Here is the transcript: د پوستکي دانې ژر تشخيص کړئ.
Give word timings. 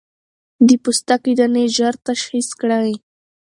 د 0.67 0.69
پوستکي 0.83 1.33
دانې 1.39 1.65
ژر 1.75 1.93
تشخيص 2.09 2.49
کړئ. 2.59 2.91